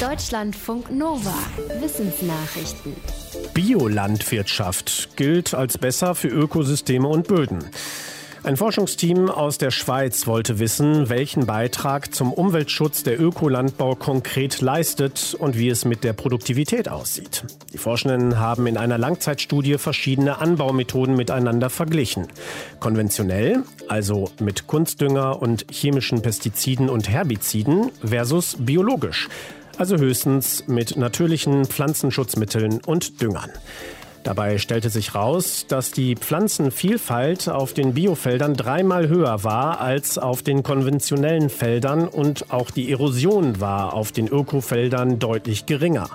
Deutschlandfunk 0.00 0.90
Nova. 0.90 1.32
Wissensnachrichten. 1.80 2.92
Biolandwirtschaft 3.54 5.16
gilt 5.16 5.54
als 5.54 5.78
besser 5.78 6.14
für 6.14 6.28
Ökosysteme 6.28 7.08
und 7.08 7.26
Böden. 7.28 7.64
Ein 8.42 8.58
Forschungsteam 8.58 9.30
aus 9.30 9.56
der 9.56 9.70
Schweiz 9.70 10.26
wollte 10.26 10.58
wissen, 10.58 11.08
welchen 11.08 11.46
Beitrag 11.46 12.14
zum 12.14 12.30
Umweltschutz 12.30 13.04
der 13.04 13.18
Ökolandbau 13.18 13.94
konkret 13.94 14.60
leistet 14.60 15.34
und 15.38 15.56
wie 15.56 15.70
es 15.70 15.86
mit 15.86 16.04
der 16.04 16.12
Produktivität 16.12 16.90
aussieht. 16.90 17.44
Die 17.72 17.78
Forschenden 17.78 18.38
haben 18.38 18.66
in 18.66 18.76
einer 18.76 18.98
Langzeitstudie 18.98 19.78
verschiedene 19.78 20.38
Anbaumethoden 20.38 21.16
miteinander 21.16 21.70
verglichen. 21.70 22.28
Konventionell, 22.80 23.62
also 23.88 24.30
mit 24.40 24.66
Kunstdünger 24.66 25.40
und 25.40 25.64
chemischen 25.70 26.20
Pestiziden 26.20 26.90
und 26.90 27.08
Herbiziden, 27.08 27.90
versus 28.04 28.58
biologisch, 28.60 29.28
also 29.78 29.96
höchstens 29.96 30.64
mit 30.66 30.96
natürlichen 30.96 31.64
Pflanzenschutzmitteln 31.64 32.80
und 32.84 33.20
Düngern. 33.20 33.50
Dabei 34.26 34.58
stellte 34.58 34.90
sich 34.90 35.14
raus, 35.14 35.66
dass 35.68 35.92
die 35.92 36.16
Pflanzenvielfalt 36.16 37.48
auf 37.48 37.74
den 37.74 37.94
Biofeldern 37.94 38.54
dreimal 38.54 39.08
höher 39.08 39.44
war 39.44 39.80
als 39.80 40.18
auf 40.18 40.42
den 40.42 40.64
konventionellen 40.64 41.48
Feldern 41.48 42.08
und 42.08 42.50
auch 42.50 42.72
die 42.72 42.90
Erosion 42.90 43.60
war 43.60 43.94
auf 43.94 44.10
den 44.10 44.26
Ökofeldern 44.26 45.20
deutlich 45.20 45.66
geringer. 45.66 46.10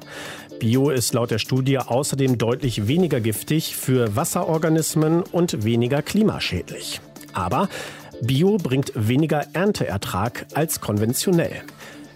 Bio 0.59 0.89
ist 0.89 1.13
laut 1.13 1.31
der 1.31 1.39
Studie 1.39 1.77
außerdem 1.79 2.37
deutlich 2.37 2.85
weniger 2.85 3.21
giftig 3.21 3.77
für 3.77 4.13
Wasserorganismen 4.13 5.23
und 5.23 5.63
weniger 5.63 6.01
klimaschädlich. 6.01 6.99
Aber 7.31 7.69
Bio 8.21 8.57
bringt 8.57 8.91
weniger 8.93 9.45
Ernteertrag 9.53 10.47
als 10.53 10.81
konventionell. 10.81 11.63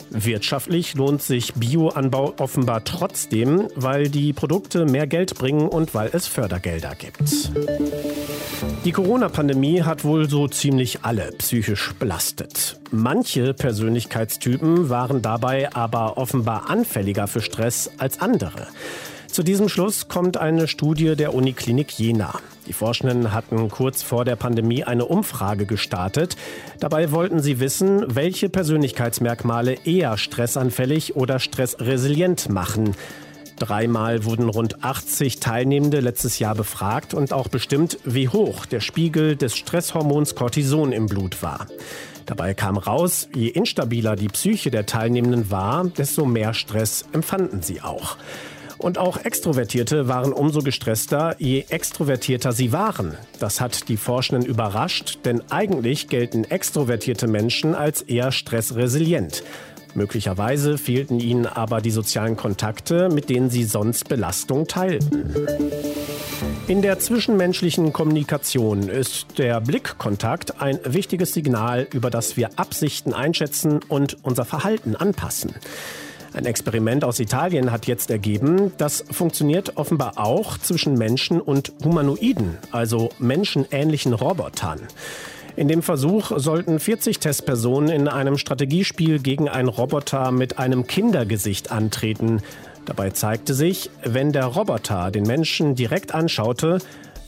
Wirtschaftlich 0.09 0.93
lohnt 0.95 1.21
sich 1.21 1.53
Bioanbau 1.53 2.33
offenbar 2.37 2.83
trotzdem, 2.83 3.67
weil 3.75 4.09
die 4.09 4.33
Produkte 4.33 4.85
mehr 4.85 5.07
Geld 5.07 5.35
bringen 5.35 5.67
und 5.67 5.93
weil 5.93 6.09
es 6.13 6.27
Fördergelder 6.27 6.95
gibt. 6.95 7.51
Die 8.85 8.91
Corona-Pandemie 8.91 9.81
hat 9.81 10.03
wohl 10.03 10.29
so 10.29 10.47
ziemlich 10.47 10.99
alle 11.03 11.31
psychisch 11.37 11.93
belastet. 11.99 12.79
Manche 12.91 13.53
Persönlichkeitstypen 13.53 14.89
waren 14.89 15.21
dabei 15.21 15.73
aber 15.73 16.17
offenbar 16.17 16.69
anfälliger 16.69 17.27
für 17.27 17.41
Stress 17.41 17.91
als 17.97 18.21
andere. 18.21 18.67
Zu 19.35 19.43
diesem 19.43 19.67
Schluss 19.67 20.07
kommt 20.07 20.37
eine 20.37 20.65
Studie 20.65 21.17
der 21.17 21.33
Uniklinik 21.33 21.99
Jena. 21.99 22.39
Die 22.67 22.71
Forschenden 22.71 23.33
hatten 23.33 23.69
kurz 23.69 24.01
vor 24.01 24.23
der 24.23 24.37
Pandemie 24.37 24.85
eine 24.85 25.03
Umfrage 25.03 25.65
gestartet. 25.65 26.37
Dabei 26.79 27.11
wollten 27.11 27.41
sie 27.41 27.59
wissen, 27.59 28.15
welche 28.15 28.47
Persönlichkeitsmerkmale 28.47 29.73
eher 29.83 30.17
stressanfällig 30.17 31.17
oder 31.17 31.39
stressresilient 31.39 32.47
machen. 32.47 32.95
Dreimal 33.59 34.23
wurden 34.23 34.47
rund 34.47 34.85
80 34.85 35.41
Teilnehmende 35.41 35.99
letztes 35.99 36.39
Jahr 36.39 36.55
befragt 36.55 37.13
und 37.13 37.33
auch 37.33 37.49
bestimmt, 37.49 37.99
wie 38.05 38.29
hoch 38.29 38.65
der 38.65 38.79
Spiegel 38.79 39.35
des 39.35 39.57
Stresshormons 39.57 40.35
Cortison 40.35 40.93
im 40.93 41.07
Blut 41.07 41.43
war. 41.43 41.67
Dabei 42.25 42.53
kam 42.53 42.77
raus, 42.77 43.27
je 43.35 43.49
instabiler 43.49 44.15
die 44.15 44.29
Psyche 44.29 44.71
der 44.71 44.85
Teilnehmenden 44.85 45.51
war, 45.51 45.83
desto 45.83 46.25
mehr 46.25 46.53
Stress 46.53 47.03
empfanden 47.11 47.61
sie 47.61 47.81
auch. 47.81 48.15
Und 48.77 48.97
auch 48.97 49.17
Extrovertierte 49.17 50.07
waren 50.07 50.33
umso 50.33 50.59
gestresster, 50.59 51.35
je 51.39 51.65
extrovertierter 51.69 52.51
sie 52.51 52.71
waren. 52.71 53.17
Das 53.39 53.61
hat 53.61 53.87
die 53.89 53.97
Forschenden 53.97 54.45
überrascht, 54.45 55.19
denn 55.25 55.41
eigentlich 55.49 56.07
gelten 56.07 56.43
extrovertierte 56.43 57.27
Menschen 57.27 57.73
als 57.73 58.01
eher 58.01 58.31
stressresilient. 58.31 59.43
Möglicherweise 59.95 60.77
fehlten 60.77 61.21
ihnen 61.21 61.45
aber 61.45 61.79
die 61.79 61.91
sozialen 61.91 62.35
Kontakte, 62.35 63.07
mit 63.07 63.29
denen 63.29 63.49
sie 63.49 63.63
sonst 63.63 64.09
Belastung 64.09 64.67
teilten. 64.67 65.33
In 66.67 66.81
der 66.81 66.99
zwischenmenschlichen 66.99 67.93
Kommunikation 67.93 68.89
ist 68.89 69.37
der 69.37 69.61
Blickkontakt 69.61 70.61
ein 70.61 70.79
wichtiges 70.83 71.33
Signal, 71.33 71.87
über 71.93 72.09
das 72.09 72.35
wir 72.35 72.59
Absichten 72.59 73.13
einschätzen 73.13 73.79
und 73.87 74.17
unser 74.23 74.43
Verhalten 74.43 74.97
anpassen. 74.97 75.53
Ein 76.35 76.45
Experiment 76.45 77.05
aus 77.05 77.21
Italien 77.21 77.71
hat 77.71 77.87
jetzt 77.87 78.09
ergeben, 78.09 78.73
das 78.77 79.05
funktioniert 79.09 79.77
offenbar 79.77 80.17
auch 80.17 80.57
zwischen 80.57 80.95
Menschen 80.95 81.39
und 81.39 81.71
Humanoiden, 81.81 82.57
also 82.73 83.09
menschenähnlichen 83.19 84.11
Robotern. 84.11 84.81
In 85.55 85.69
dem 85.69 85.81
Versuch 85.81 86.33
sollten 86.35 86.81
40 86.81 87.19
Testpersonen 87.19 87.89
in 87.89 88.09
einem 88.09 88.37
Strategiespiel 88.37 89.19
gegen 89.19 89.47
einen 89.47 89.69
Roboter 89.69 90.31
mit 90.31 90.59
einem 90.59 90.87
Kindergesicht 90.87 91.71
antreten. 91.71 92.41
Dabei 92.83 93.11
zeigte 93.11 93.53
sich, 93.53 93.89
wenn 94.03 94.33
der 94.33 94.47
Roboter 94.47 95.11
den 95.11 95.23
Menschen 95.23 95.75
direkt 95.75 96.13
anschaute, 96.13 96.79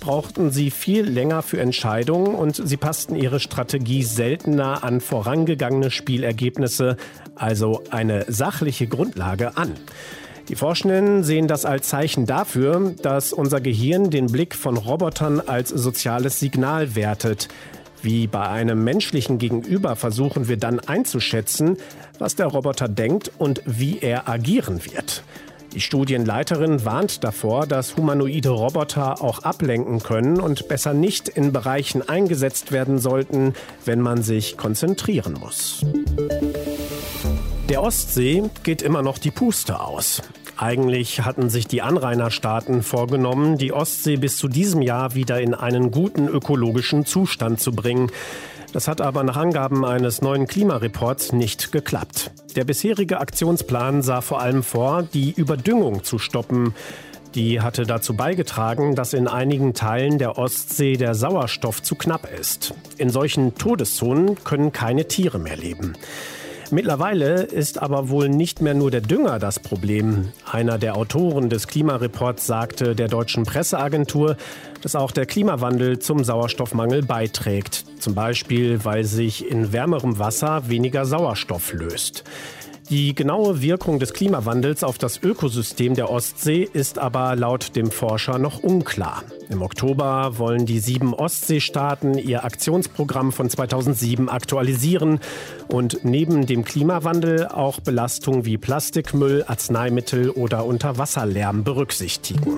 brauchten 0.08 0.52
sie 0.52 0.72
viel 0.72 1.04
länger 1.04 1.42
für 1.42 1.60
Entscheidungen 1.60 2.34
und 2.34 2.56
sie 2.56 2.78
passten 2.78 3.14
ihre 3.14 3.42
Strategie 3.42 4.04
seltener 4.04 4.86
an 4.86 5.02
vorangegangene 5.02 5.92
Spielergebnisse, 5.92 6.96
also 7.36 7.84
eine 7.90 8.24
sachliche 8.32 8.88
Grundlage 8.88 9.58
an. 9.58 9.74
Die 10.48 10.56
Forschenden 10.56 11.26
sehen 11.26 11.50
das 11.50 11.66
als 11.66 11.90
Zeichen 11.90 12.26
dafür, 12.26 12.94
dass 13.02 13.34
unser 13.34 13.60
Gehirn 13.60 14.10
den 14.10 14.28
Blick 14.28 14.56
von 14.56 14.78
Robotern 14.78 15.42
als 15.42 15.68
soziales 15.72 16.40
Signal 16.40 16.96
wertet. 16.96 17.50
Wie 18.02 18.28
bei 18.28 18.48
einem 18.48 18.86
menschlichen 18.86 19.40
Gegenüber 19.40 19.98
versuchen 19.98 20.48
wir 20.48 20.56
dann 20.56 20.80
einzuschätzen, 20.80 21.76
was 22.18 22.38
der 22.38 22.46
Roboter 22.46 22.88
denkt 22.88 23.30
und 23.38 23.62
wie 23.66 24.00
er 24.00 24.30
agieren 24.30 24.86
wird. 24.86 25.24
Die 25.78 25.82
Studienleiterin 25.82 26.86
warnt 26.86 27.24
davor, 27.24 27.68
dass 27.68 27.98
humanoide 27.98 28.50
Roboter 28.50 29.22
auch 29.22 29.44
ablenken 29.44 30.00
können 30.00 30.40
und 30.40 30.68
besser 30.68 30.96
nicht 30.96 31.30
in 31.30 31.54
Bereichen 31.54 32.02
eingesetzt 32.10 32.72
werden 32.72 32.98
sollten, 32.98 33.54
wenn 33.86 34.02
man 34.02 34.24
sich 34.24 34.58
konzentrieren 34.58 35.34
muss. 35.40 35.86
Der 37.70 37.84
Ostsee 37.84 38.46
geht 38.64 38.82
immer 38.82 39.04
noch 39.04 39.20
die 39.20 39.30
Puste 39.30 39.80
aus. 39.80 40.24
Eigentlich 40.58 41.22
hatten 41.22 41.52
sich 41.52 41.68
die 41.68 41.84
Anrainerstaaten 41.84 42.82
vorgenommen, 42.82 43.60
die 43.60 43.72
Ostsee 43.72 44.16
bis 44.16 44.38
zu 44.38 44.48
diesem 44.48 44.82
Jahr 44.82 45.14
wieder 45.14 45.40
in 45.40 45.54
einen 45.54 45.92
guten 45.92 46.28
ökologischen 46.28 47.06
Zustand 47.06 47.60
zu 47.60 47.72
bringen. 47.72 48.12
Das 48.74 48.88
hat 48.88 49.00
aber 49.00 49.22
nach 49.22 49.38
Angaben 49.38 49.86
eines 49.86 50.24
neuen 50.24 50.48
Klimareports 50.48 51.34
nicht 51.34 51.72
geklappt. 51.72 52.32
Der 52.58 52.64
bisherige 52.64 53.20
Aktionsplan 53.20 54.02
sah 54.02 54.22
vor 54.22 54.42
allem 54.42 54.64
vor, 54.64 55.04
die 55.04 55.32
Überdüngung 55.32 56.04
zu 56.04 56.18
stoppen. 56.18 56.74
Die 57.36 57.62
hatte 57.62 57.84
dazu 57.84 58.16
beigetragen, 58.16 58.96
dass 58.96 59.14
in 59.14 59.28
einigen 59.28 59.76
Teilen 59.76 60.18
der 60.18 60.40
Ostsee 60.40 60.98
der 60.98 61.14
Sauerstoff 61.14 61.84
zu 61.84 61.94
knapp 61.94 62.28
ist. 62.40 62.74
In 62.98 63.12
solchen 63.12 63.54
Todeszonen 63.54 64.44
können 64.44 64.72
keine 64.72 65.08
Tiere 65.08 65.38
mehr 65.38 65.56
leben. 65.56 65.94
Mittlerweile 66.70 67.44
ist 67.44 67.82
aber 67.82 68.10
wohl 68.10 68.28
nicht 68.28 68.62
mehr 68.62 68.74
nur 68.74 68.92
der 68.92 69.00
Dünger 69.00 69.40
das 69.40 69.60
Problem. 69.60 70.34
Einer 70.52 70.78
der 70.78 70.98
Autoren 70.98 71.50
des 71.50 71.68
Klimareports 71.68 72.46
sagte 72.46 72.94
der 72.94 73.08
deutschen 73.08 73.44
Presseagentur, 73.44 74.36
dass 74.82 74.96
auch 74.96 75.12
der 75.12 75.26
Klimawandel 75.26 76.00
zum 76.00 76.26
Sauerstoffmangel 76.26 77.04
beiträgt. 77.04 77.86
Zum 78.00 78.16
Beispiel, 78.16 78.84
weil 78.84 79.06
sich 79.06 79.50
in 79.50 79.72
wärmerem 79.72 80.20
Wasser 80.20 80.68
weniger 80.68 81.06
Sauerstoff 81.06 81.72
löst. 81.72 82.26
Die 82.90 83.14
genaue 83.14 83.62
Wirkung 83.62 84.00
des 84.00 84.14
Klimawandels 84.14 84.82
auf 84.82 84.98
das 84.98 85.22
Ökosystem 85.22 85.94
der 85.94 86.10
Ostsee 86.10 86.66
ist 86.72 87.00
aber 87.00 87.36
laut 87.36 87.76
dem 87.76 87.92
Forscher 87.92 88.40
noch 88.40 88.64
unklar. 88.64 89.24
Im 89.50 89.62
Oktober 89.62 90.38
wollen 90.38 90.66
die 90.66 90.80
sieben 90.80 91.14
Ostseestaaten 91.14 92.18
ihr 92.18 92.46
Aktionsprogramm 92.46 93.34
von 93.34 93.50
2007 93.50 94.30
aktualisieren 94.30 95.20
und 95.68 96.06
neben 96.06 96.46
dem 96.46 96.64
Klimawandel 96.64 97.48
auch 97.48 97.82
Belastungen 97.82 98.46
wie 98.46 98.58
Plastikmüll, 98.58 99.44
Arzneimittel 99.46 100.30
oder 100.30 100.66
Unterwasserlärm 100.66 101.66
berücksichtigen. 101.66 102.58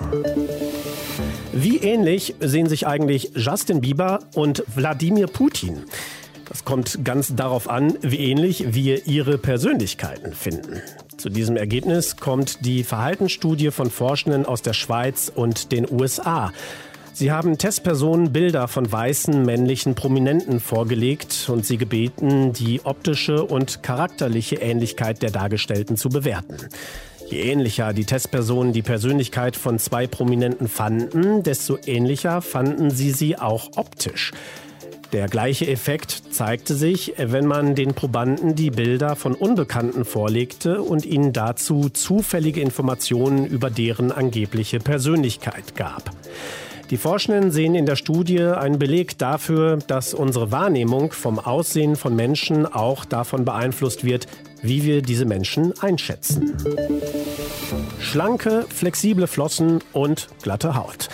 Wie 1.53 1.77
ähnlich 1.77 2.35
sehen 2.39 2.69
sich 2.69 2.85
eigentlich 2.85 3.31
Justin 3.35 3.81
Bieber 3.81 4.19
und 4.35 4.63
Wladimir 4.75 5.25
Putin? 5.25 5.85
Das 6.49 6.65
kommt 6.65 7.05
ganz 7.05 7.35
darauf 7.35 7.69
an, 7.69 7.93
wie 8.01 8.17
ähnlich 8.17 8.73
wir 8.73 9.05
ihre 9.05 9.37
Persönlichkeiten 9.37 10.33
finden. 10.33 10.81
Zu 11.15 11.29
diesem 11.29 11.55
Ergebnis 11.55 12.17
kommt 12.17 12.65
die 12.65 12.83
Verhaltensstudie 12.83 13.69
von 13.69 13.91
Forschenden 13.91 14.45
aus 14.45 14.63
der 14.63 14.73
Schweiz 14.73 15.31
und 15.33 15.71
den 15.71 15.89
USA. 15.89 16.51
Sie 17.13 17.31
haben 17.31 17.57
Testpersonen 17.57 18.31
Bilder 18.31 18.67
von 18.67 18.91
weißen 18.91 19.45
männlichen 19.45 19.93
Prominenten 19.93 20.59
vorgelegt 20.59 21.49
und 21.49 21.65
sie 21.65 21.77
gebeten, 21.77 22.53
die 22.53 22.81
optische 22.83 23.43
und 23.43 23.83
charakterliche 23.83 24.55
Ähnlichkeit 24.55 25.21
der 25.21 25.29
Dargestellten 25.29 25.97
zu 25.97 26.09
bewerten. 26.09 26.57
Je 27.27 27.41
ähnlicher 27.41 27.93
die 27.93 28.05
Testpersonen 28.05 28.73
die 28.73 28.81
Persönlichkeit 28.81 29.55
von 29.55 29.77
zwei 29.77 30.07
Prominenten 30.07 30.67
fanden, 30.67 31.43
desto 31.43 31.77
ähnlicher 31.85 32.41
fanden 32.41 32.89
sie 32.89 33.11
sie 33.11 33.37
auch 33.37 33.69
optisch. 33.75 34.31
Der 35.11 35.27
gleiche 35.27 35.67
Effekt 35.67 36.21
zeigte 36.31 36.75
sich, 36.75 37.15
wenn 37.17 37.47
man 37.47 37.73
den 37.73 37.95
Probanden 37.95 38.55
die 38.55 38.69
Bilder 38.69 39.15
von 39.15 39.33
Unbekannten 39.33 40.05
vorlegte 40.05 40.83
und 40.83 41.03
ihnen 41.03 41.33
dazu 41.33 41.89
zufällige 41.89 42.61
Informationen 42.61 43.47
über 43.47 43.71
deren 43.71 44.11
angebliche 44.11 44.79
Persönlichkeit 44.79 45.75
gab. 45.75 46.11
Die 46.91 46.97
Forschenden 46.97 47.51
sehen 47.51 47.73
in 47.73 47.87
der 47.87 47.95
Studie 47.95 48.41
einen 48.41 48.77
Beleg 48.77 49.17
dafür, 49.17 49.77
dass 49.77 50.13
unsere 50.13 50.51
Wahrnehmung 50.51 51.11
vom 51.11 51.39
Aussehen 51.39 51.95
von 51.95 52.15
Menschen 52.15 52.67
auch 52.67 53.05
davon 53.05 53.45
beeinflusst 53.45 54.03
wird, 54.03 54.27
wie 54.61 54.83
wir 54.83 55.01
diese 55.01 55.25
Menschen 55.25 55.73
einschätzen. 55.81 56.55
Schlanke, 57.99 58.65
flexible 58.69 59.27
Flossen 59.27 59.79
und 59.93 60.29
glatte 60.41 60.75
Haut. 60.75 61.09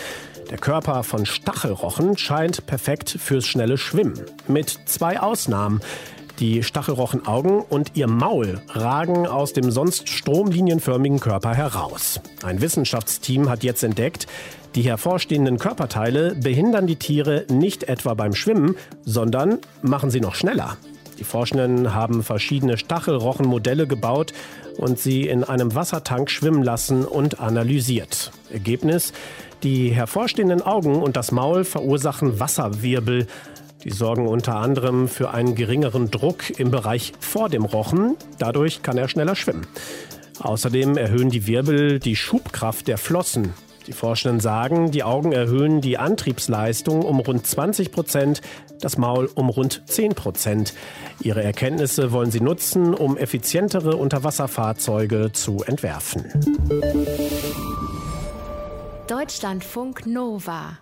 Der 0.50 0.58
Körper 0.58 1.02
von 1.02 1.26
Stachelrochen 1.26 2.16
scheint 2.16 2.66
perfekt 2.66 3.10
fürs 3.10 3.46
schnelle 3.46 3.76
Schwimmen. 3.76 4.14
Mit 4.46 4.78
zwei 4.86 5.18
Ausnahmen. 5.18 5.80
Die 6.38 6.62
Stachelrochenaugen 6.62 7.60
und 7.60 7.92
ihr 7.96 8.06
Maul 8.06 8.60
ragen 8.68 9.26
aus 9.26 9.54
dem 9.54 9.70
sonst 9.72 10.08
stromlinienförmigen 10.08 11.18
Körper 11.18 11.54
heraus. 11.54 12.20
Ein 12.44 12.60
Wissenschaftsteam 12.60 13.48
hat 13.48 13.64
jetzt 13.64 13.82
entdeckt, 13.82 14.26
die 14.76 14.82
hervorstehenden 14.82 15.58
Körperteile 15.58 16.36
behindern 16.36 16.86
die 16.86 16.96
Tiere 16.96 17.46
nicht 17.50 17.84
etwa 17.84 18.14
beim 18.14 18.34
Schwimmen, 18.34 18.76
sondern 19.04 19.58
machen 19.82 20.10
sie 20.10 20.20
noch 20.20 20.34
schneller. 20.34 20.76
Die 21.18 21.24
Forschenden 21.24 21.94
haben 21.94 22.22
verschiedene 22.22 22.76
Stachelrochenmodelle 22.76 23.86
gebaut 23.86 24.34
und 24.76 24.98
sie 24.98 25.26
in 25.26 25.44
einem 25.44 25.74
Wassertank 25.74 26.30
schwimmen 26.30 26.62
lassen 26.62 27.04
und 27.06 27.40
analysiert. 27.40 28.32
Ergebnis: 28.52 29.14
Die 29.62 29.90
hervorstehenden 29.90 30.62
Augen 30.62 31.02
und 31.02 31.16
das 31.16 31.32
Maul 31.32 31.64
verursachen 31.64 32.38
Wasserwirbel. 32.38 33.26
Die 33.84 33.90
sorgen 33.90 34.26
unter 34.26 34.56
anderem 34.56 35.08
für 35.08 35.30
einen 35.30 35.54
geringeren 35.54 36.10
Druck 36.10 36.58
im 36.58 36.70
Bereich 36.70 37.12
vor 37.20 37.48
dem 37.48 37.64
Rochen. 37.64 38.16
Dadurch 38.38 38.82
kann 38.82 38.98
er 38.98 39.08
schneller 39.08 39.36
schwimmen. 39.36 39.66
Außerdem 40.40 40.96
erhöhen 40.96 41.30
die 41.30 41.46
Wirbel 41.46 41.98
die 41.98 42.16
Schubkraft 42.16 42.88
der 42.88 42.98
Flossen. 42.98 43.54
Die 43.86 43.92
Forschenden 43.92 44.40
sagen, 44.40 44.90
die 44.90 45.04
Augen 45.04 45.32
erhöhen 45.32 45.80
die 45.80 45.96
Antriebsleistung 45.96 47.02
um 47.02 47.20
rund 47.20 47.46
20 47.46 47.92
Prozent, 47.92 48.40
das 48.80 48.98
Maul 48.98 49.30
um 49.34 49.48
rund 49.48 49.82
10 49.86 50.14
Prozent. 50.14 50.74
Ihre 51.20 51.42
Erkenntnisse 51.42 52.10
wollen 52.10 52.32
sie 52.32 52.40
nutzen, 52.40 52.94
um 52.94 53.16
effizientere 53.16 53.96
Unterwasserfahrzeuge 53.96 55.30
zu 55.32 55.62
entwerfen. 55.64 56.24
Deutschlandfunk 59.06 60.04
Nova 60.06 60.78